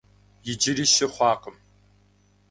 [0.49, 1.57] Иджыри щы хъуакъым.